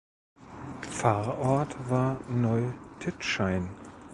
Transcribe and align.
Pfarrort 0.81 1.75
war 1.91 2.19
Neutitschein. 2.27 3.69